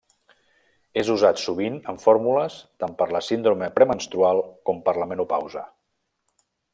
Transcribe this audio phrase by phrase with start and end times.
[1.01, 5.67] És usat sovint en fórmules tant per la síndrome premenstrual com per la menopausa.